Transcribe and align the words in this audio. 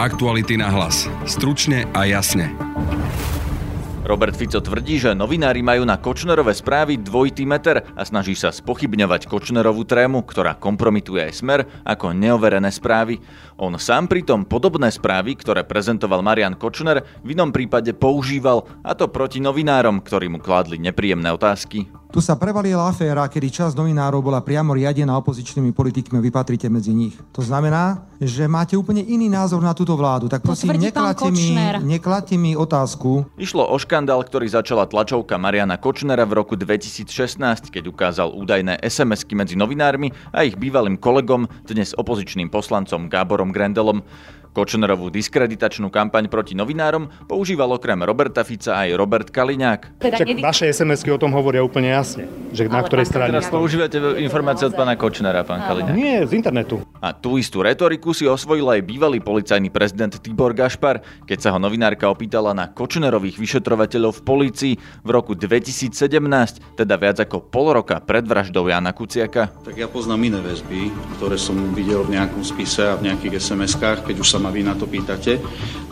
Aktuality 0.00 0.56
na 0.56 0.72
hlas. 0.72 1.04
Stručne 1.28 1.84
a 1.92 2.08
jasne. 2.08 2.48
Robert 4.00 4.32
Fico 4.32 4.56
tvrdí, 4.56 4.96
že 4.96 5.12
novinári 5.12 5.60
majú 5.60 5.84
na 5.84 6.00
Kočnerové 6.00 6.56
správy 6.56 6.96
dvojitý 6.96 7.44
meter 7.44 7.84
a 7.84 8.00
snaží 8.08 8.32
sa 8.32 8.48
spochybňovať 8.48 9.28
Kočnerovú 9.28 9.84
trému, 9.84 10.24
ktorá 10.24 10.56
kompromituje 10.56 11.20
aj 11.28 11.32
smer 11.36 11.60
ako 11.84 12.16
neoverené 12.16 12.72
správy. 12.72 13.20
On 13.60 13.76
sám 13.76 14.08
pritom 14.08 14.48
podobné 14.48 14.88
správy, 14.88 15.36
ktoré 15.36 15.68
prezentoval 15.68 16.24
Marian 16.24 16.56
Kočner, 16.56 17.04
v 17.20 17.36
inom 17.36 17.52
prípade 17.52 17.92
používal, 17.92 18.64
a 18.80 18.96
to 18.96 19.04
proti 19.12 19.36
novinárom, 19.36 20.00
ktorí 20.00 20.32
mu 20.32 20.40
kládli 20.40 20.80
nepríjemné 20.80 21.28
otázky. 21.28 21.92
Tu 22.10 22.18
sa 22.18 22.34
prevalila 22.34 22.90
aféra, 22.90 23.22
kedy 23.30 23.54
časť 23.54 23.78
novinárov 23.78 24.18
bola 24.18 24.42
priamo 24.42 24.74
riadená 24.74 25.14
opozičnými 25.22 25.70
politikmi 25.70 26.18
a 26.18 26.22
vy 26.22 26.34
patrite 26.34 26.66
medzi 26.66 26.90
nich. 26.90 27.14
To 27.30 27.38
znamená, 27.38 28.02
že 28.18 28.50
máte 28.50 28.74
úplne 28.74 28.98
iný 29.06 29.30
názor 29.30 29.62
na 29.62 29.70
túto 29.70 29.94
vládu. 29.94 30.26
Tak 30.26 30.42
prosím, 30.42 30.74
nekladte 30.74 31.30
mi, 31.30 31.54
nekladte 31.86 32.34
mi 32.34 32.58
otázku. 32.58 33.30
Išlo 33.38 33.62
o 33.62 33.78
škandál, 33.78 34.26
ktorý 34.26 34.50
začala 34.50 34.90
tlačovka 34.90 35.38
Mariana 35.38 35.78
Kočnera 35.78 36.26
v 36.26 36.42
roku 36.42 36.58
2016, 36.58 37.70
keď 37.70 37.84
ukázal 37.86 38.34
údajné 38.34 38.82
SMS-ky 38.82 39.38
medzi 39.38 39.54
novinármi 39.54 40.10
a 40.34 40.42
ich 40.42 40.58
bývalým 40.58 40.98
kolegom, 40.98 41.46
dnes 41.62 41.94
opozičným 41.94 42.50
poslancom 42.50 43.06
Gáborom 43.06 43.54
Grendelom. 43.54 44.02
Kočnerovú 44.50 45.14
diskreditačnú 45.14 45.94
kampaň 45.94 46.26
proti 46.26 46.58
novinárom 46.58 47.06
používal 47.30 47.70
okrem 47.70 48.02
Roberta 48.02 48.42
Fica 48.42 48.82
aj 48.82 48.98
Robert 48.98 49.30
Kaliňák. 49.30 50.02
Teda 50.02 50.18
Však 50.18 50.42
vaše 50.42 50.66
sms 50.74 51.06
o 51.06 51.18
tom 51.22 51.30
hovoria 51.30 51.62
úplne 51.62 51.94
jasne, 51.94 52.26
že 52.50 52.66
na 52.66 52.82
ktorej 52.82 53.06
strane... 53.06 53.30
Teraz 53.30 53.46
používate 53.46 54.02
informácie 54.18 54.66
od 54.66 54.74
pána 54.74 54.98
Kočnera, 54.98 55.46
pán 55.46 55.62
Kaliňák? 55.62 55.94
Nie, 55.94 56.26
z 56.26 56.34
internetu. 56.34 56.82
A 56.98 57.14
tú 57.14 57.38
istú 57.38 57.62
retoriku 57.62 58.10
si 58.10 58.26
osvojil 58.26 58.66
aj 58.66 58.82
bývalý 58.82 59.22
policajný 59.22 59.70
prezident 59.70 60.10
Tibor 60.18 60.50
Gašpar, 60.50 60.98
keď 61.30 61.38
sa 61.38 61.48
ho 61.54 61.58
novinárka 61.62 62.10
opýtala 62.10 62.50
na 62.50 62.66
Kočnerových 62.66 63.38
vyšetrovateľov 63.38 64.18
v 64.18 64.22
polícii 64.26 64.74
v 65.06 65.10
roku 65.14 65.38
2017, 65.38 65.94
teda 66.74 66.94
viac 66.98 67.22
ako 67.22 67.46
pol 67.46 67.70
roka 67.70 68.02
pred 68.02 68.26
vraždou 68.26 68.66
Jana 68.66 68.90
Kuciaka. 68.90 69.54
Tak 69.62 69.78
ja 69.78 69.86
poznám 69.86 70.26
iné 70.26 70.40
väzby, 70.42 70.90
ktoré 71.16 71.38
som 71.38 71.54
videl 71.70 72.02
v 72.02 72.18
nejakom 72.18 72.42
spise 72.42 72.82
a 72.90 72.98
v 72.98 73.06
nejakých 73.06 73.38
SMS-kách, 73.38 74.02
keď 74.10 74.16
už 74.18 74.28
sa 74.28 74.38
ma 74.40 74.48
vy 74.48 74.64
na 74.64 74.74
to 74.74 74.88
pýtate. 74.88 75.36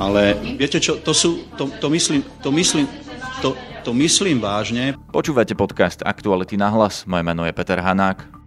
Ale 0.00 0.34
viete 0.56 0.80
čo, 0.80 0.98
to 1.04 1.12
sú, 1.12 1.44
to, 1.54 1.68
to 1.78 1.86
myslím, 1.92 2.24
to 2.40 2.50
myslím, 2.50 2.88
to, 3.44 3.52
to 3.84 3.92
myslím 3.92 4.40
vážne. 4.40 4.96
Počúvate 5.12 5.52
podcast 5.52 6.00
Aktuality 6.00 6.56
na 6.56 6.72
hlas. 6.72 7.04
Moje 7.04 7.22
meno 7.22 7.44
je 7.44 7.52
Peter 7.52 7.78
Hanák. 7.78 8.37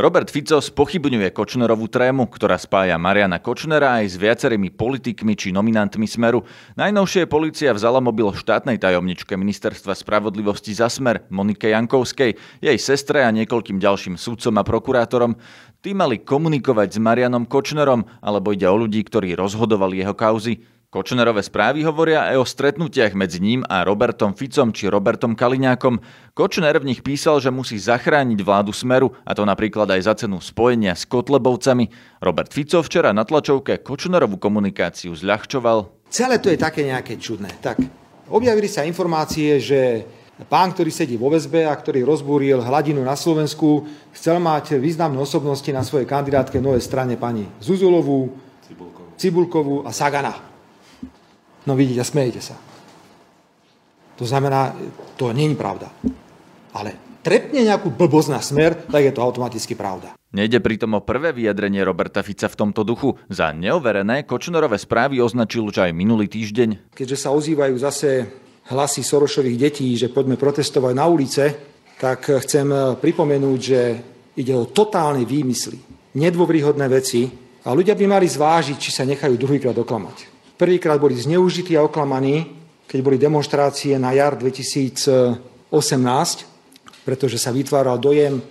Robert 0.00 0.32
Fico 0.32 0.56
spochybňuje 0.64 1.28
Kočnerovú 1.28 1.84
trému, 1.84 2.24
ktorá 2.32 2.56
spája 2.56 2.96
Mariana 2.96 3.36
Kočnera 3.36 4.00
aj 4.00 4.08
s 4.08 4.16
viacerými 4.16 4.72
politikmi 4.72 5.36
či 5.36 5.52
nominantmi 5.52 6.08
Smeru. 6.08 6.40
Najnovšie 6.80 7.28
policia 7.28 7.76
vzala 7.76 8.00
mobil 8.00 8.32
štátnej 8.32 8.80
tajomničke 8.80 9.36
Ministerstva 9.36 9.92
spravodlivosti 9.92 10.72
za 10.72 10.88
Smer 10.88 11.28
Monike 11.28 11.68
Jankovskej, 11.68 12.32
jej 12.64 12.78
sestre 12.80 13.28
a 13.28 13.28
niekoľkým 13.28 13.76
ďalším 13.76 14.16
sudcom 14.16 14.56
a 14.56 14.64
prokurátorom. 14.64 15.36
Tí 15.84 15.92
mali 15.92 16.24
komunikovať 16.24 16.96
s 16.96 16.98
Marianom 16.98 17.44
Kočnerom, 17.44 18.08
alebo 18.24 18.56
ide 18.56 18.72
o 18.72 18.80
ľudí, 18.80 19.04
ktorí 19.04 19.36
rozhodovali 19.36 20.00
jeho 20.00 20.16
kauzy. 20.16 20.64
Kočnerové 20.90 21.38
správy 21.46 21.86
hovoria 21.86 22.26
aj 22.34 22.36
o 22.42 22.42
stretnutiach 22.42 23.14
medzi 23.14 23.38
ním 23.38 23.62
a 23.70 23.86
Robertom 23.86 24.34
Ficom 24.34 24.74
či 24.74 24.90
Robertom 24.90 25.38
Kaliňákom. 25.38 26.02
Kočner 26.34 26.74
v 26.82 26.90
nich 26.90 27.06
písal, 27.06 27.38
že 27.38 27.54
musí 27.54 27.78
zachrániť 27.78 28.42
vládu 28.42 28.74
Smeru, 28.74 29.14
a 29.22 29.30
to 29.30 29.46
napríklad 29.46 29.86
aj 29.86 30.00
za 30.02 30.14
cenu 30.18 30.42
spojenia 30.42 30.98
s 30.98 31.06
Kotlebovcami. 31.06 32.18
Robert 32.18 32.50
Fico 32.50 32.82
včera 32.82 33.14
na 33.14 33.22
tlačovke 33.22 33.78
Kočnerovú 33.86 34.42
komunikáciu 34.42 35.14
zľahčoval. 35.14 36.10
Celé 36.10 36.42
to 36.42 36.50
je 36.50 36.58
také 36.58 36.82
nejaké 36.82 37.22
čudné. 37.22 37.54
Tak, 37.62 37.78
objavili 38.26 38.66
sa 38.66 38.82
informácie, 38.82 39.62
že 39.62 40.02
pán, 40.50 40.74
ktorý 40.74 40.90
sedí 40.90 41.14
vo 41.14 41.30
väzbe 41.30 41.70
a 41.70 41.74
ktorý 41.78 42.02
rozbúril 42.02 42.66
hladinu 42.66 43.06
na 43.06 43.14
Slovensku, 43.14 43.86
chcel 44.10 44.42
mať 44.42 44.74
významné 44.74 45.22
osobnosti 45.22 45.70
na 45.70 45.86
svojej 45.86 46.10
kandidátke 46.10 46.58
novej 46.58 46.82
strane 46.82 47.14
pani 47.14 47.46
Zuzulovú, 47.62 48.34
Cibulkovú 49.14 49.86
a 49.86 49.94
Sagana. 49.94 50.49
No 51.68 51.76
vidíte, 51.76 52.04
smejete 52.04 52.40
sa. 52.40 52.56
To 54.16 54.24
znamená, 54.28 54.76
to 55.16 55.32
nie 55.32 55.48
je 55.48 55.56
pravda. 55.56 55.88
Ale 56.76 57.20
trepne 57.24 57.64
nejakú 57.64 57.88
blbosť 57.92 58.28
na 58.28 58.40
smer, 58.40 58.76
tak 58.88 59.04
je 59.04 59.12
to 59.16 59.24
automaticky 59.24 59.72
pravda. 59.76 60.12
Nejde 60.30 60.62
pritom 60.62 60.94
o 60.94 61.02
prvé 61.02 61.34
vyjadrenie 61.34 61.82
Roberta 61.82 62.22
Fica 62.22 62.46
v 62.46 62.54
tomto 62.54 62.86
duchu. 62.86 63.18
Za 63.26 63.50
neoverené 63.50 64.22
Kočnerové 64.28 64.78
správy 64.78 65.18
označil 65.18 65.66
už 65.66 65.90
aj 65.90 65.96
minulý 65.96 66.30
týždeň. 66.30 66.94
Keďže 66.94 67.18
sa 67.18 67.34
ozývajú 67.34 67.74
zase 67.80 68.08
hlasy 68.70 69.02
Sorošových 69.02 69.58
detí, 69.58 69.90
že 69.98 70.12
poďme 70.14 70.38
protestovať 70.38 70.94
na 70.94 71.10
ulice, 71.10 71.44
tak 71.98 72.30
chcem 72.46 72.96
pripomenúť, 73.02 73.58
že 73.58 73.80
ide 74.38 74.54
o 74.54 74.70
totálne 74.70 75.26
výmysly, 75.26 75.82
nedôvryhodné 76.14 76.86
veci 76.86 77.26
a 77.66 77.74
ľudia 77.74 77.98
by 77.98 78.06
mali 78.06 78.30
zvážiť, 78.30 78.78
či 78.78 78.94
sa 78.94 79.02
nechajú 79.02 79.34
druhýkrát 79.34 79.74
oklamať. 79.74 80.39
Prvýkrát 80.60 81.00
boli 81.00 81.16
zneužití 81.16 81.72
a 81.72 81.88
oklamaní, 81.88 82.52
keď 82.84 82.98
boli 83.00 83.16
demonstrácie 83.16 83.96
na 83.96 84.12
jar 84.12 84.36
2018, 84.36 85.72
pretože 87.00 87.40
sa 87.40 87.48
vytváral 87.48 87.96
dojem, 87.96 88.44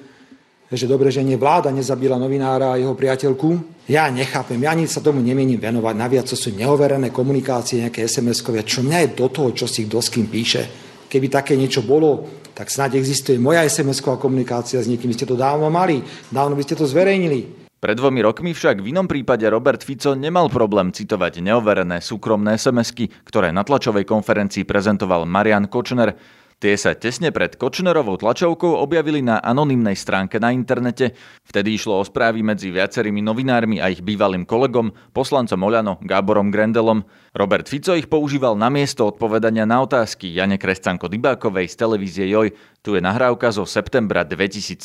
že 0.73 0.89
dobre, 0.89 1.13
že 1.13 1.21
vláda 1.37 1.69
nezabila 1.69 2.17
novinára 2.17 2.73
a 2.73 2.81
jeho 2.81 2.97
priateľku. 2.97 3.85
Ja 3.85 4.09
nechápem, 4.09 4.57
ja 4.57 4.73
ani 4.73 4.89
sa 4.89 5.05
tomu 5.05 5.21
nemienim 5.21 5.61
venovať. 5.61 5.93
Naviac 5.93 6.25
to 6.25 6.33
sú 6.33 6.49
neoverené 6.49 7.13
komunikácie, 7.13 7.85
nejaké 7.85 8.09
SMS-kovia. 8.09 8.65
Čo 8.65 8.81
mňa 8.81 9.05
je 9.05 9.13
do 9.13 9.29
toho, 9.29 9.53
čo 9.53 9.69
si 9.69 9.85
kto 9.85 10.01
s 10.01 10.09
kým 10.09 10.25
píše. 10.33 10.65
Keby 11.05 11.29
také 11.29 11.53
niečo 11.53 11.85
bolo, 11.85 12.25
tak 12.57 12.73
snáď 12.73 12.97
existuje 12.97 13.37
moja 13.37 13.61
SMS-ková 13.61 14.17
komunikácia 14.17 14.81
s 14.81 14.89
niekým. 14.89 15.13
Vy 15.13 15.17
ste 15.17 15.29
to 15.29 15.37
dávno 15.37 15.69
mali, 15.69 16.01
dávno 16.33 16.57
by 16.57 16.65
ste 16.65 16.73
to 16.73 16.89
zverejnili. 16.89 17.58
Pred 17.79 17.95
dvomi 17.95 18.19
rokmi 18.19 18.51
však 18.51 18.83
v 18.83 18.91
inom 18.91 19.07
prípade 19.07 19.47
Robert 19.47 19.79
Fico 19.87 20.11
nemal 20.11 20.51
problém 20.51 20.91
citovať 20.91 21.39
neoverené 21.39 22.03
súkromné 22.03 22.59
SMS-ky, 22.59 23.07
ktoré 23.23 23.55
na 23.55 23.63
tlačovej 23.63 24.03
konferencii 24.03 24.67
prezentoval 24.67 25.23
Marian 25.23 25.63
Kočner. 25.71 26.11
Tie 26.59 26.75
sa 26.75 26.91
tesne 26.91 27.31
pred 27.31 27.55
Kočnerovou 27.55 28.19
tlačovkou 28.19 28.83
objavili 28.83 29.23
na 29.23 29.39
anonymnej 29.39 29.95
stránke 29.95 30.43
na 30.43 30.51
internete. 30.51 31.15
Vtedy 31.47 31.79
išlo 31.79 31.95
o 31.95 32.03
správy 32.03 32.43
medzi 32.43 32.67
viacerými 32.67 33.23
novinármi 33.23 33.79
a 33.79 33.87
ich 33.87 34.03
bývalým 34.03 34.43
kolegom, 34.43 34.91
poslancom 35.15 35.55
Oľano 35.55 36.03
Gáborom 36.03 36.51
Grendelom. 36.51 37.07
Robert 37.31 37.71
Fico 37.71 37.95
ich 37.95 38.11
používal 38.11 38.59
na 38.59 38.67
miesto 38.67 39.07
odpovedania 39.07 39.63
na 39.63 39.79
otázky 39.87 40.35
Jane 40.35 40.59
Krescanko 40.59 41.07
Dybákovej 41.07 41.71
z 41.71 41.79
televízie 41.79 42.27
Joj. 42.27 42.51
Tu 42.83 42.99
je 42.99 43.01
nahrávka 43.07 43.55
zo 43.55 43.63
septembra 43.63 44.27
2017. 44.27 44.83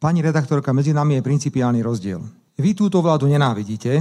Pani 0.00 0.24
redaktorka, 0.24 0.72
medzi 0.72 0.96
nami 0.96 1.20
je 1.20 1.22
principiálny 1.28 1.84
rozdiel. 1.84 2.24
Vy 2.56 2.72
túto 2.72 3.04
vládu 3.04 3.28
nenávidíte, 3.28 4.00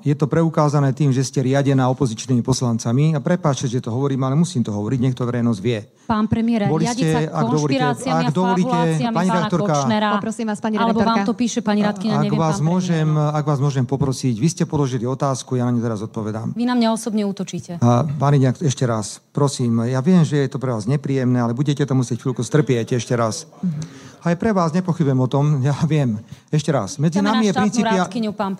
je 0.00 0.14
to 0.16 0.26
preukázané 0.26 0.96
tým, 0.96 1.12
že 1.12 1.20
ste 1.20 1.44
riadená 1.44 1.88
opozičnými 1.92 2.40
poslancami. 2.40 3.12
A 3.12 3.20
prepáčte, 3.20 3.68
že 3.68 3.84
to 3.84 3.92
hovorím, 3.92 4.24
ale 4.24 4.34
musím 4.36 4.64
to 4.64 4.72
hovoriť, 4.72 4.98
nech 5.00 5.16
to 5.16 5.28
verejnosť 5.28 5.60
vie. 5.60 5.80
Pán 6.10 6.26
premiér, 6.26 6.66
Boli 6.66 6.90
ste, 6.90 7.30
sa 7.30 7.46
konšpiráciami 7.46 8.24
a 8.26 8.30
fabuláciami 8.34 9.14
pani 9.14 9.30
pána 9.30 9.46
Kočnera. 9.46 10.08
Poprosím 10.18 10.46
vás, 10.50 10.58
pani 10.58 10.74
Alebo 10.74 11.06
vám 11.06 11.22
to 11.22 11.38
píše 11.38 11.62
pani 11.62 11.86
Radkina, 11.86 12.18
ak 12.18 12.26
neviem, 12.26 12.40
vás 12.40 12.58
môžem, 12.58 13.06
Ak 13.14 13.46
vás 13.46 13.62
môžem 13.62 13.86
poprosiť, 13.86 14.34
vy 14.34 14.48
ste 14.50 14.64
položili 14.66 15.06
otázku, 15.06 15.54
ja 15.54 15.62
na 15.62 15.70
ňu 15.70 15.78
teraz 15.78 16.02
odpovedám. 16.02 16.58
Vy 16.58 16.66
na 16.66 16.74
mňa 16.74 16.88
osobne 16.90 17.22
útočíte. 17.22 17.78
A, 17.78 18.02
pani 18.02 18.42
ešte 18.42 18.82
raz, 18.90 19.22
prosím, 19.30 19.86
ja 19.86 20.02
viem, 20.02 20.26
že 20.26 20.42
je 20.42 20.50
to 20.50 20.58
pre 20.58 20.74
vás 20.74 20.90
nepríjemné, 20.90 21.38
ale 21.38 21.54
budete 21.54 21.86
to 21.86 21.94
musieť 21.94 22.26
chvíľku 22.26 22.42
strpieť 22.42 22.98
ešte 22.98 23.14
raz. 23.14 23.46
Mm-hmm. 23.46 24.09
Aj 24.20 24.36
pre 24.36 24.52
vás 24.52 24.76
nepochybujem 24.76 25.16
o 25.16 25.28
tom, 25.28 25.64
ja 25.64 25.72
viem. 25.88 26.20
Ešte 26.52 26.68
raz, 26.68 27.00
medzi 27.00 27.24
nami 27.24 27.48
je 27.48 27.56
principia... 27.56 28.04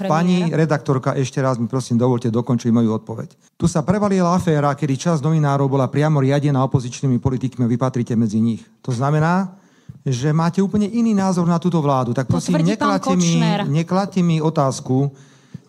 Pani 0.08 0.48
redaktorka, 0.48 1.12
ešte 1.12 1.36
raz 1.44 1.60
mi 1.60 1.68
prosím 1.68 2.00
dovolte 2.00 2.32
dokončiť 2.32 2.72
moju 2.72 2.96
odpoveď. 2.96 3.28
Tu 3.60 3.66
sa 3.68 3.84
prevalila 3.84 4.32
aféra, 4.32 4.72
kedy 4.72 4.96
časť 4.96 5.20
novinárov 5.20 5.68
bola 5.68 5.92
priamo 5.92 6.24
riadená 6.24 6.64
opozičnými 6.64 7.20
politikmi 7.20 7.68
vy 7.68 7.76
patrite 7.76 8.16
medzi 8.16 8.40
nich. 8.40 8.64
To 8.80 8.88
znamená, 8.88 9.52
že 10.00 10.32
máte 10.32 10.64
úplne 10.64 10.88
iný 10.88 11.12
názor 11.12 11.44
na 11.44 11.60
túto 11.60 11.76
vládu. 11.84 12.16
Tak 12.16 12.24
prosím, 12.24 12.64
nekladte 12.64 13.12
mi, 13.12 13.36
nekladte 13.68 14.24
mi 14.24 14.40
otázku, 14.40 15.12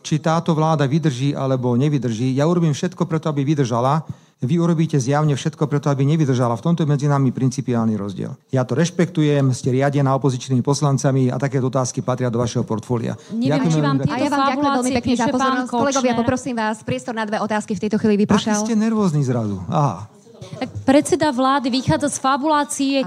či 0.01 0.23
táto 0.23 0.55
vláda 0.55 0.87
vydrží 0.87 1.35
alebo 1.35 1.75
nevydrží. 1.75 2.31
Ja 2.33 2.47
urobím 2.47 2.71
všetko 2.71 3.03
preto, 3.05 3.27
aby 3.27 3.43
vydržala 3.43 4.07
vy 4.41 4.57
urobíte 4.57 4.97
zjavne 4.97 5.37
všetko 5.37 5.69
preto, 5.69 5.93
aby 5.93 6.01
nevydržala. 6.01 6.57
V 6.57 6.65
tomto 6.65 6.81
je 6.81 6.89
medzi 6.89 7.05
nami 7.05 7.29
principiálny 7.29 7.93
rozdiel. 7.93 8.33
Ja 8.49 8.65
to 8.65 8.73
rešpektujem, 8.73 9.53
ste 9.53 9.69
riadená 9.69 10.17
opozičnými 10.17 10.65
poslancami 10.65 11.29
a 11.29 11.37
takéto 11.37 11.69
otázky 11.69 12.01
patria 12.01 12.33
do 12.33 12.41
vašeho 12.41 12.65
portfólia. 12.65 13.13
Neviem, 13.29 13.69
či 13.69 13.77
vám 13.77 14.01
a 14.01 14.15
ja 14.17 14.29
vám 14.33 14.41
ďakujem 14.49 14.73
veľmi 14.81 14.91
pekne 14.97 15.13
za 15.13 15.27
pozornosť. 15.29 15.69
Kolegovia, 15.69 16.13
poprosím 16.17 16.55
vás, 16.57 16.81
priestor 16.81 17.13
na 17.13 17.29
dve 17.29 17.37
otázky 17.37 17.77
v 17.77 17.81
tejto 17.85 18.01
chvíli 18.01 18.25
vypršal. 18.25 18.65
Aký 18.65 18.73
ste 18.73 18.75
nervózni 18.75 19.21
zrazu. 19.21 19.61
Aha. 19.69 20.09
Tak 20.41 20.69
predseda 20.89 21.29
vlády 21.29 21.69
vychádza 21.69 22.09
z 22.09 22.17
fabulácie 22.17 22.97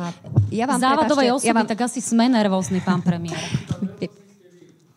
ja 0.54 0.64
vám, 0.70 0.78
závadovej 0.78 1.34
osoby, 1.34 1.50
ja 1.50 1.54
vám... 1.54 1.66
tak 1.66 1.82
asi 1.82 1.98
sme 1.98 2.30
nervózni, 2.30 2.78
pán 2.78 3.02
premiér. 3.02 3.42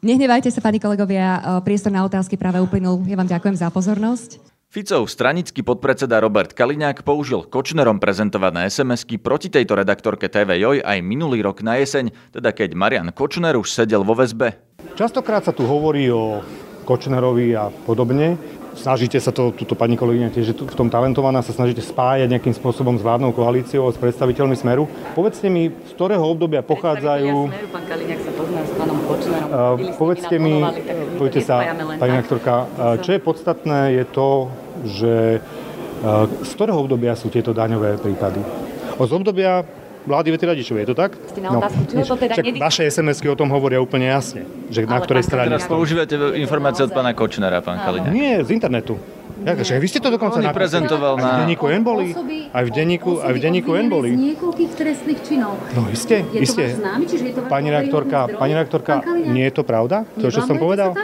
Nehnevajte 0.06 0.54
sa, 0.54 0.62
pani 0.62 0.78
kolegovia, 0.78 1.60
priestor 1.66 1.90
na 1.90 2.06
otázky 2.06 2.38
práve 2.38 2.62
uplynul. 2.62 3.02
Ja 3.10 3.18
vám 3.18 3.26
ďakujem 3.26 3.58
za 3.58 3.74
pozornosť. 3.74 4.57
Ficov 4.68 5.08
stranický 5.08 5.64
podpredseda 5.64 6.20
Robert 6.20 6.52
Kaliňák 6.52 7.08
použil 7.08 7.48
Kočnerom 7.48 8.04
prezentované 8.04 8.68
SMS-ky 8.68 9.16
proti 9.16 9.48
tejto 9.48 9.80
redaktorke 9.80 10.28
TV 10.28 10.60
Joj 10.60 10.84
aj 10.84 11.00
minulý 11.08 11.40
rok 11.40 11.64
na 11.64 11.80
jeseň, 11.80 12.12
teda 12.36 12.52
keď 12.52 12.76
Marian 12.76 13.16
Kočner 13.16 13.56
už 13.56 13.72
sedel 13.72 14.04
vo 14.04 14.12
väzbe. 14.12 14.60
Častokrát 15.00 15.48
sa 15.48 15.56
tu 15.56 15.64
hovorí 15.64 16.12
o 16.12 16.44
Kočnerovi 16.84 17.56
a 17.56 17.72
podobne 17.88 18.36
snažíte 18.78 19.18
sa 19.18 19.34
to, 19.34 19.50
túto 19.52 19.74
pani 19.74 19.98
kolegyňa 19.98 20.30
tiež 20.30 20.54
v 20.54 20.76
tom 20.78 20.88
talentovaná, 20.94 21.42
sa 21.42 21.52
snažíte 21.52 21.82
spájať 21.82 22.30
nejakým 22.30 22.54
spôsobom 22.54 22.96
s 22.96 23.02
vládnou 23.02 23.34
koalíciou, 23.34 23.90
s 23.90 23.98
predstaviteľmi 23.98 24.54
Smeru. 24.54 24.86
Povedzte 25.18 25.50
mi, 25.50 25.74
z 25.74 25.92
ktorého 25.98 26.22
obdobia 26.22 26.62
pochádzajú... 26.62 27.50
Smeru, 27.50 27.68
pán 27.74 27.84
Kaliňák 27.90 28.20
sa 28.22 28.32
pozná 28.38 28.62
s 28.62 28.72
pánom 28.78 28.98
Kočnerom. 29.10 29.50
Uh, 29.50 29.76
povedzte 29.98 30.36
mi, 30.38 30.54
poďte 31.18 31.42
sa, 31.42 31.66
pani 31.98 32.14
rektorka, 32.22 32.54
čo 33.02 33.10
je 33.12 33.20
podstatné, 33.20 33.98
je 33.98 34.06
to, 34.08 34.30
že 34.86 35.16
uh, 35.42 36.30
z 36.30 36.52
ktorého 36.54 36.78
obdobia 36.78 37.18
sú 37.18 37.34
tieto 37.34 37.52
daňové 37.52 37.98
prípady? 37.98 38.40
Z 38.98 39.12
obdobia 39.14 39.66
vlády 40.08 40.28
Vety 40.32 40.46
Radičovej, 40.48 40.82
je 40.88 40.90
to 40.94 40.98
tak? 40.98 41.12
Ste 41.28 41.42
na 41.44 41.52
otázku, 41.60 41.82
no, 41.92 42.02
to 42.08 42.16
teda. 42.16 42.34
Vaše 42.58 42.88
SMS-ky 42.88 43.28
o 43.28 43.36
tom 43.36 43.52
hovoria 43.52 43.84
úplne 43.84 44.08
jasne, 44.08 44.48
že 44.72 44.88
Ale 44.88 44.96
na 44.96 44.98
ktorej 45.04 45.24
strane... 45.28 45.52
Teraz 45.52 45.68
používate 45.68 46.16
informácie 46.40 46.88
od 46.88 46.96
pána 46.96 47.12
Kočnera, 47.12 47.60
pán 47.60 47.78
Kaliňák. 47.84 48.14
Nie, 48.16 48.40
z 48.42 48.56
internetu. 48.56 48.96
Ja, 49.46 49.54
že 49.58 49.78
vy 49.78 49.88
ste 49.88 50.00
to 50.02 50.10
dokonca 50.10 50.42
napísali. 50.42 50.58
prezentoval 50.58 51.14
na... 51.18 51.22
Aj 51.22 51.34
v 51.34 51.40
denníku 51.46 51.66
Emboli. 51.70 52.08
Aj 52.50 52.64
v 52.66 52.72
denníku, 52.74 53.12
aj 53.22 53.32
v 53.34 53.40
denníku 53.40 53.72
Emboli. 53.78 54.12
z 54.16 54.34
niekoľkých 54.34 54.72
trestných 54.74 55.20
činov. 55.22 55.62
No 55.78 55.86
iste, 55.94 56.26
je 56.34 56.42
iste. 56.42 56.66
to 56.74 56.82
známy, 56.82 57.04
čiže 57.06 57.26
je 57.30 57.34
to 57.38 57.44
pani 57.46 57.70
rektorka, 57.70 58.20
pani 58.34 58.54
rektorka, 58.58 59.06
nie 59.30 59.46
je 59.46 59.54
to 59.54 59.64
pravda, 59.68 60.10
to, 60.18 60.34
čo 60.34 60.42
som 60.42 60.58
povedal? 60.58 60.98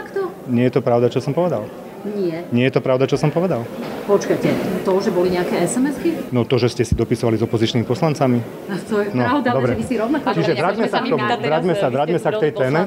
Nie 0.50 0.68
je 0.68 0.72
to 0.76 0.80
pravda, 0.82 1.06
čo 1.08 1.22
som 1.22 1.32
povedal. 1.32 1.64
Nie. 2.04 2.44
Nie 2.52 2.68
je 2.68 2.76
to 2.76 2.80
pravda, 2.84 3.08
čo 3.08 3.16
som 3.16 3.32
povedal? 3.32 3.64
Počkajte, 4.04 4.84
to, 4.84 4.92
že 5.00 5.08
boli 5.08 5.32
nejaké 5.32 5.64
SMS-ky? 5.64 6.28
No 6.36 6.44
to, 6.44 6.60
že 6.60 6.68
ste 6.68 6.84
si 6.84 6.92
dopisovali 6.92 7.40
s 7.40 7.42
opozičnými 7.48 7.88
poslancami. 7.88 8.44
A 8.68 8.76
to 8.76 9.00
je 9.00 9.08
no, 9.16 9.24
pravda, 9.24 9.48
dobre. 9.56 9.72
že 9.72 9.80
vy 9.80 9.84
si 9.88 9.96
rovnako... 9.96 10.26
Čiže 10.36 10.52
vráťme 10.52 10.86
sa, 10.92 10.98
k 11.00 11.06
tomu, 11.08 11.24
vráťme 11.24 11.72
sa, 11.72 11.86
vráťme 11.88 12.18
sa 12.20 12.28
k 12.28 12.38
tej 12.44 12.52
téme. 12.52 12.80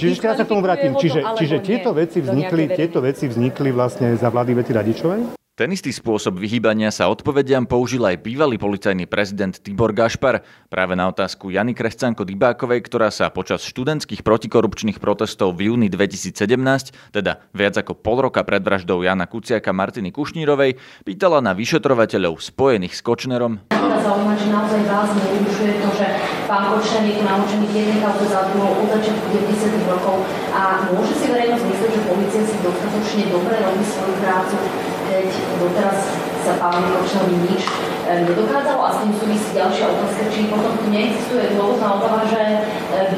Čiže 0.00 0.16
ešte 0.16 0.26
raz 0.32 0.36
sa 0.40 0.44
k 0.48 0.50
tomu 0.56 0.64
vrátim. 0.64 0.96
Čiže, 0.96 1.20
čiže 1.36 1.56
tieto 1.60 1.92
veci 1.92 2.24
vznikli, 2.24 2.72
tieto 2.72 3.04
veci 3.04 3.28
vznikli 3.28 3.68
vlastne 3.68 4.16
za 4.16 4.32
vlády 4.32 4.56
Vety 4.56 4.72
Radičovej? 4.72 5.20
Ten 5.60 5.76
istý 5.76 5.92
spôsob 5.92 6.40
vyhýbania 6.40 6.88
sa 6.88 7.12
odpovediam 7.12 7.68
použil 7.68 8.00
aj 8.08 8.24
bývalý 8.24 8.56
policajný 8.56 9.04
prezident 9.04 9.52
Tibor 9.52 9.92
Gašpar 9.92 10.40
práve 10.72 10.96
na 10.96 11.04
otázku 11.12 11.52
Jany 11.52 11.76
Krescanko 11.76 12.24
Dybákovej, 12.24 12.80
ktorá 12.80 13.12
sa 13.12 13.28
počas 13.28 13.60
študentských 13.68 14.24
protikorupčných 14.24 14.96
protestov 14.96 15.60
v 15.60 15.68
júni 15.68 15.92
2017, 15.92 16.32
teda 17.12 17.44
viac 17.52 17.76
ako 17.76 17.92
pol 17.92 18.24
roka 18.24 18.40
pred 18.40 18.64
vraždou 18.64 19.04
Jana 19.04 19.28
Kuciaka 19.28 19.76
Martiny 19.76 20.16
Kušnírovej, 20.16 20.80
pýtala 21.04 21.44
na 21.44 21.52
vyšetrovateľov 21.52 22.40
spojených 22.40 22.96
s 22.96 23.04
Kočnerom. 23.04 23.60
Zaujíma, 23.68 24.32
či 24.40 24.48
naozaj 24.48 24.80
vás 24.88 25.12
to, 25.12 25.88
že 25.92 26.39
pán 26.50 26.74
Kočner 26.74 27.06
je 27.06 27.14
tu 27.14 27.22
naučený 27.22 27.64
v 27.70 27.76
jednej 27.78 27.98
kauze 28.02 28.26
za 28.26 28.50
druhou 28.50 28.82
od 28.82 28.90
začiatku 28.90 29.26
90. 29.30 29.86
rokov 29.86 30.26
a 30.50 30.82
môže 30.90 31.14
si 31.14 31.30
verejnosť 31.30 31.62
myslieť, 31.62 31.90
že 31.94 32.08
policia 32.10 32.42
si 32.42 32.58
dostatočne 32.58 33.30
dobre 33.30 33.54
robí 33.62 33.84
svoju 33.86 34.14
prácu 34.18 34.58
keď 35.10 35.26
doteraz 35.58 35.98
sa 36.46 36.54
pánovi 36.62 36.86
Kočnerovi 36.94 37.36
nič 37.50 37.62
e, 37.66 37.70
nedokázalo 38.30 38.80
a 38.86 38.90
s 38.94 39.02
tým 39.02 39.12
súvisí 39.18 39.50
ďalšia 39.52 39.90
otázka, 39.90 40.22
či 40.30 40.46
potom 40.46 40.72
tu 40.78 40.86
neexistuje 40.86 41.58
dôvodná 41.58 41.98
obava, 41.98 42.22
že 42.30 42.38
e, 42.38 42.58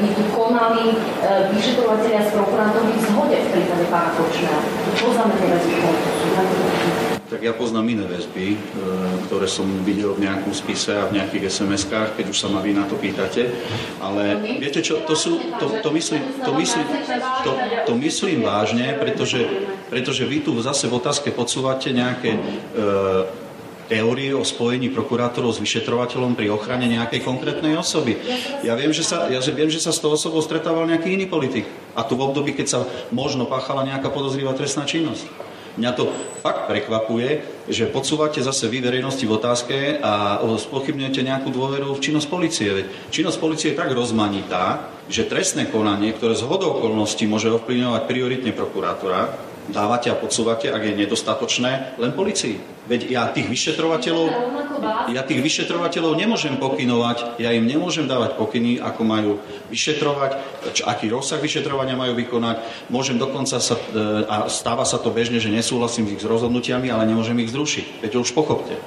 by 0.01 0.07
tu 0.17 0.23
konali 0.33 0.85
e, 0.89 0.95
vyšetrovateľia 1.53 2.21
z 2.25 2.29
prokurátory 2.33 2.97
v 2.97 3.01
zhode 3.05 3.37
v 3.37 3.51
prípade 3.53 3.85
pána 3.93 4.11
Kočnera. 4.17 4.59
Poznáme 4.97 5.33
tie 5.37 5.47
veci, 5.53 7.12
tak 7.33 7.41
ja 7.41 7.57
poznám 7.57 7.97
iné 7.97 8.05
väzby, 8.05 8.53
ktoré 9.25 9.49
som 9.49 9.65
videl 9.81 10.13
v 10.13 10.29
nejakom 10.29 10.53
spise 10.53 10.93
a 10.93 11.09
v 11.09 11.17
nejakých 11.17 11.49
SMS-kách, 11.49 12.13
keď 12.13 12.29
už 12.29 12.37
sa 12.37 12.45
ma 12.45 12.61
vy 12.61 12.77
na 12.77 12.85
to 12.85 12.93
pýtate. 12.93 13.49
Ale 13.97 14.37
viete 14.61 14.85
čo, 14.85 15.01
to, 15.01 15.17
sú, 15.17 15.41
to, 15.57 15.81
to, 15.81 15.89
myslím, 15.97 16.21
to, 16.45 16.53
myslím, 16.53 16.85
to, 17.41 17.51
to 17.89 17.93
myslím 17.97 18.45
vážne, 18.45 18.93
pretože 19.01 19.41
pretože 19.93 20.25
vy 20.25 20.41
tu 20.41 20.57
zase 20.57 20.89
v 20.89 20.97
otázke 20.97 21.29
podsúvate 21.29 21.93
nejaké 21.93 22.33
e, 22.33 22.39
teórie 23.85 24.33
o 24.33 24.41
spojení 24.41 24.89
prokurátorov 24.89 25.53
s 25.53 25.61
vyšetrovateľom 25.61 26.33
pri 26.33 26.49
ochrane 26.49 26.89
nejakej 26.89 27.21
konkrétnej 27.21 27.77
osoby. 27.77 28.17
Ja 28.65 28.73
viem, 28.73 28.89
že 28.89 29.05
sa, 29.05 29.29
ja 29.29 29.37
viem, 29.53 29.69
že 29.69 29.77
sa 29.77 29.93
s 29.93 30.01
tou 30.01 30.09
osobou 30.09 30.41
stretával 30.41 30.89
nejaký 30.89 31.13
iný 31.13 31.29
politik. 31.29 31.69
A 31.93 32.01
tu 32.01 32.17
v 32.17 32.25
období, 32.25 32.57
keď 32.57 32.67
sa 32.73 32.79
možno 33.13 33.45
páchala 33.45 33.85
nejaká 33.85 34.09
podozrivá 34.09 34.57
trestná 34.57 34.81
činnosť. 34.81 35.52
Mňa 35.73 35.91
to 35.97 36.13
fakt 36.45 36.69
prekvapuje, 36.69 37.41
že 37.65 37.89
podsúvate 37.89 38.45
zase 38.45 38.69
vy 38.69 38.77
verejnosti 38.77 39.25
v 39.25 39.35
otázke 39.35 39.77
a 40.05 40.37
spochybňujete 40.43 41.25
nejakú 41.25 41.49
dôveru 41.49 41.97
v 41.97 42.03
činnosť 42.03 42.27
policie. 42.29 42.69
Činnosť 43.09 43.37
policie 43.41 43.67
je 43.73 43.79
tak 43.81 43.89
rozmanitá, 43.89 44.85
že 45.09 45.25
trestné 45.25 45.65
konanie, 45.73 46.13
ktoré 46.13 46.37
z 46.37 46.45
hodou 46.45 46.77
okolností 46.77 47.25
môže 47.25 47.49
ovplyvňovať 47.49 48.05
prioritne 48.05 48.51
prokurátora, 48.53 49.52
dávate 49.71 50.11
a 50.11 50.19
podsúvate, 50.19 50.67
ak 50.67 50.83
je 50.83 50.99
nedostatočné, 51.05 51.99
len 51.99 52.11
policii. 52.11 52.59
Veď 52.83 53.01
ja 53.07 53.23
tých 53.31 53.47
vyšetrovateľov, 53.47 54.27
ja 55.15 55.23
tých 55.23 55.39
vyšetrovateľov 55.39 56.19
nemôžem 56.19 56.59
pokynovať, 56.59 57.39
ja 57.39 57.55
im 57.55 57.63
nemôžem 57.63 58.03
dávať 58.03 58.35
pokyny, 58.35 58.83
ako 58.83 59.01
majú 59.07 59.31
vyšetrovať, 59.71 60.31
č, 60.75 60.83
aký 60.83 61.07
rozsah 61.07 61.39
vyšetrovania 61.39 61.95
majú 61.95 62.11
vykonať. 62.19 62.89
Môžem 62.91 63.15
dokonca 63.15 63.55
sa, 63.63 63.75
e, 63.79 64.27
a 64.27 64.51
stáva 64.51 64.83
sa 64.83 64.99
to 64.99 65.15
bežne, 65.15 65.39
že 65.39 65.47
nesúhlasím 65.47 66.11
s 66.11 66.19
ich 66.19 66.27
rozhodnutiami, 66.27 66.91
ale 66.91 67.07
nemôžem 67.07 67.39
ich 67.39 67.55
zrušiť. 67.55 68.03
Veď 68.03 68.19
už 68.19 68.35
pochopte. 68.35 68.75
E, 68.75 68.81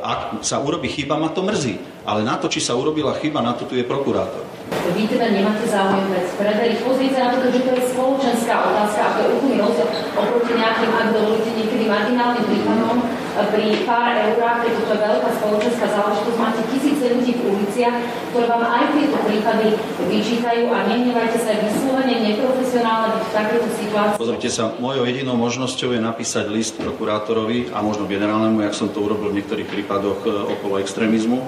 ak 0.00 0.46
sa 0.46 0.60
urobí 0.60 0.86
chyba, 0.92 1.18
ma 1.18 1.32
to 1.32 1.40
mrzí. 1.42 2.06
Ale 2.06 2.22
na 2.22 2.38
to, 2.38 2.46
či 2.46 2.62
sa 2.62 2.78
urobila 2.78 3.18
chyba, 3.18 3.42
na 3.42 3.58
to 3.58 3.66
tu 3.66 3.74
je 3.74 3.82
prokurátor. 3.82 4.45
Vy 4.66 5.02
teda 5.10 5.28
nemáte 5.30 5.66
záujem 5.68 6.08
vec 6.10 6.26
preveriť. 6.40 6.78
Pozrite 6.82 7.18
na 7.18 7.28
to, 7.34 7.50
že 7.52 7.62
to 7.62 7.70
je 7.74 7.90
spoločenská 7.90 8.54
otázka 8.54 9.00
a 9.02 9.10
to 9.14 9.18
je 9.22 9.28
úplný 9.38 9.56
rozdiel 9.62 9.88
oproti 10.16 10.52
nejakým, 10.56 10.90
ak 10.90 11.08
dovolíte, 11.12 11.50
niekedy 11.52 11.84
marginálnym 11.86 12.44
prípadom 12.48 12.96
pri 13.36 13.84
pár 13.84 14.16
eurách, 14.16 14.64
keď 14.64 14.72
to 14.80 14.92
je 14.96 15.00
veľká 15.04 15.28
spoločenská 15.36 15.86
záležitosť, 15.92 16.38
máte 16.40 16.62
tisíce 16.72 17.04
ľudí 17.12 17.36
v 17.36 17.42
uliciach, 17.52 17.96
ktoré 18.32 18.46
vám 18.48 18.64
aj 18.64 18.84
tieto 18.96 19.18
prípady 19.28 19.66
vyčítajú 20.08 20.64
a 20.72 20.78
nehnevajte 20.88 21.38
sa 21.44 21.52
vyslovene 21.60 22.16
neprofesionálne 22.32 23.08
byť 23.12 23.24
v 23.28 23.32
takejto 23.36 23.68
situácii. 23.76 24.16
Pozrite 24.16 24.48
sa, 24.48 24.72
mojou 24.80 25.04
jedinou 25.04 25.36
možnosťou 25.36 25.92
je 25.92 26.00
napísať 26.00 26.48
list 26.48 26.80
prokurátorovi 26.80 27.76
a 27.76 27.84
možno 27.84 28.08
generálnemu, 28.08 28.64
jak 28.64 28.74
som 28.74 28.88
to 28.88 29.04
urobil 29.04 29.28
v 29.28 29.44
niektorých 29.44 29.68
prípadoch 29.68 30.24
e, 30.24 30.32
okolo 30.56 30.80
extrémizmu, 30.80 31.44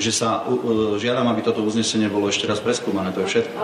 že 0.00 0.12
sa 0.16 0.42
uh, 0.48 0.96
žiadam, 0.96 1.28
aby 1.28 1.44
toto 1.44 1.60
uznesenie 1.62 2.08
bolo 2.08 2.32
ešte 2.32 2.48
raz 2.48 2.58
preskúmané. 2.58 3.12
To 3.12 3.22
je 3.22 3.38
všetko. 3.38 3.56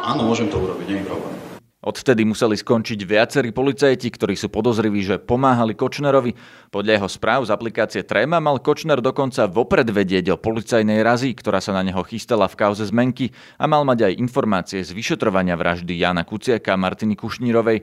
Áno, 0.00 0.22
môžem 0.28 0.52
to 0.52 0.60
urobiť, 0.60 0.86
nie 0.86 1.00
je 1.02 1.08
problém. 1.08 1.40
Odvtedy 1.80 2.28
museli 2.28 2.60
skončiť 2.60 3.08
viacerí 3.08 3.56
policajti, 3.56 4.12
ktorí 4.12 4.36
sú 4.36 4.52
podozriví, 4.52 5.00
že 5.00 5.16
pomáhali 5.16 5.72
Kočnerovi. 5.72 6.36
Podľa 6.68 6.92
jeho 7.00 7.08
správ 7.08 7.40
z 7.48 7.56
aplikácie 7.56 8.04
Trema 8.04 8.36
mal 8.36 8.60
Kočner 8.60 9.00
dokonca 9.00 9.48
vopred 9.48 9.88
vedieť 9.88 10.28
o 10.28 10.36
policajnej 10.36 11.00
razi, 11.00 11.32
ktorá 11.32 11.56
sa 11.56 11.72
na 11.72 11.80
neho 11.80 12.04
chystala 12.04 12.52
v 12.52 12.58
kauze 12.60 12.84
zmenky 12.84 13.32
a 13.56 13.64
mal 13.64 13.88
mať 13.88 14.12
aj 14.12 14.20
informácie 14.20 14.84
z 14.84 14.92
vyšetrovania 14.92 15.56
vraždy 15.56 15.96
Jana 15.96 16.28
Kuciaka 16.28 16.76
a 16.76 16.80
Martiny 16.80 17.16
Kušnírovej. 17.16 17.80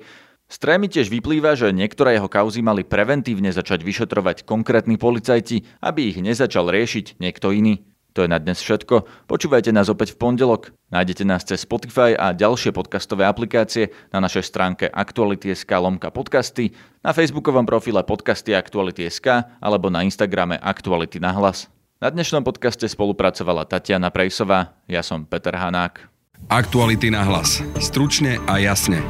Z 0.48 0.63
Trémy 0.63 0.88
tiež 0.88 1.12
vyplýva, 1.12 1.60
že 1.60 1.75
niektoré 1.75 2.16
jeho 2.16 2.32
kauzy 2.32 2.63
mali 2.63 2.88
preventívne 2.88 3.51
začať 3.51 3.84
vyšetrovať 3.84 4.48
konkrétni 4.48 4.96
policajti, 4.96 5.68
aby 5.84 6.08
ich 6.08 6.24
nezačal 6.24 6.72
riešiť 6.72 7.20
niekto 7.20 7.51
iný. 7.51 7.84
To 8.16 8.24
je 8.24 8.32
na 8.32 8.39
dnes 8.39 8.58
všetko. 8.58 9.27
Počúvajte 9.27 9.75
nás 9.75 9.92
opäť 9.92 10.16
v 10.16 10.24
pondelok. 10.24 10.74
Nájdete 10.89 11.22
nás 11.27 11.46
cez 11.46 11.62
Spotify 11.68 12.18
a 12.18 12.34
ďalšie 12.34 12.74
podcastové 12.74 13.27
aplikácie 13.27 13.94
na 14.10 14.24
našej 14.24 14.48
stránke 14.48 14.89
Aktuality.sk 14.89 15.70
lomka 15.77 16.10
podcasty, 16.10 16.74
na 17.04 17.13
facebookovom 17.13 17.68
profile 17.68 18.01
podcasty 18.08 18.58
Aktuality.sk 18.58 19.60
alebo 19.62 19.92
na 19.94 20.01
Instagrame 20.01 20.58
Aktuality 20.58 21.22
na 21.22 21.36
hlas. 21.36 21.70
Na 22.00 22.08
dnešnom 22.08 22.42
podcaste 22.42 22.88
spolupracovala 22.89 23.68
Tatiana 23.68 24.10
Prejsová, 24.10 24.80
ja 24.89 25.04
som 25.04 25.27
Peter 25.27 25.54
Hanák. 25.54 26.08
Aktuality 26.50 27.12
na 27.12 27.22
hlas. 27.22 27.62
Stručne 27.77 28.42
a 28.50 28.58
jasne. 28.58 29.04